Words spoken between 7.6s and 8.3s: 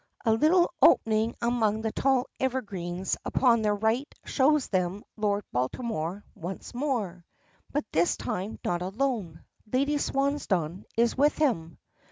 but this